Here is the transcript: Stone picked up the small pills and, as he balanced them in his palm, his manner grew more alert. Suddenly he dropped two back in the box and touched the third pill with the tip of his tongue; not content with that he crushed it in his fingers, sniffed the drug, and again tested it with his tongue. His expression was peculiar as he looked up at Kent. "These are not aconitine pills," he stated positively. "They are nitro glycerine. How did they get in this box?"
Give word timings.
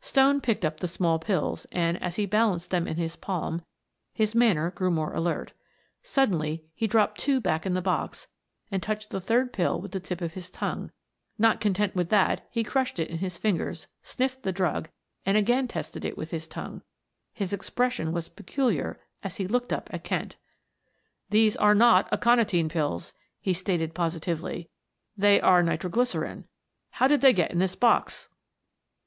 Stone 0.00 0.40
picked 0.40 0.64
up 0.64 0.80
the 0.80 0.88
small 0.88 1.18
pills 1.18 1.66
and, 1.70 2.02
as 2.02 2.16
he 2.16 2.24
balanced 2.24 2.70
them 2.70 2.88
in 2.88 2.96
his 2.96 3.14
palm, 3.14 3.60
his 4.14 4.34
manner 4.34 4.70
grew 4.70 4.90
more 4.90 5.12
alert. 5.12 5.52
Suddenly 6.02 6.64
he 6.74 6.86
dropped 6.86 7.18
two 7.20 7.42
back 7.42 7.66
in 7.66 7.74
the 7.74 7.82
box 7.82 8.26
and 8.70 8.82
touched 8.82 9.10
the 9.10 9.20
third 9.20 9.52
pill 9.52 9.78
with 9.78 9.92
the 9.92 10.00
tip 10.00 10.22
of 10.22 10.32
his 10.32 10.48
tongue; 10.48 10.92
not 11.36 11.60
content 11.60 11.94
with 11.94 12.08
that 12.08 12.46
he 12.50 12.64
crushed 12.64 12.98
it 12.98 13.10
in 13.10 13.18
his 13.18 13.36
fingers, 13.36 13.86
sniffed 14.02 14.44
the 14.44 14.50
drug, 14.50 14.88
and 15.26 15.36
again 15.36 15.68
tested 15.68 16.06
it 16.06 16.16
with 16.16 16.30
his 16.30 16.48
tongue. 16.48 16.80
His 17.34 17.52
expression 17.52 18.12
was 18.12 18.30
peculiar 18.30 18.98
as 19.22 19.36
he 19.36 19.46
looked 19.46 19.74
up 19.74 19.90
at 19.92 20.04
Kent. 20.04 20.36
"These 21.28 21.54
are 21.54 21.74
not 21.74 22.08
aconitine 22.10 22.70
pills," 22.70 23.12
he 23.42 23.52
stated 23.52 23.92
positively. 23.92 24.70
"They 25.18 25.38
are 25.38 25.62
nitro 25.62 25.90
glycerine. 25.90 26.44
How 26.92 27.06
did 27.06 27.20
they 27.20 27.34
get 27.34 27.50
in 27.50 27.58
this 27.58 27.76
box?" 27.76 28.30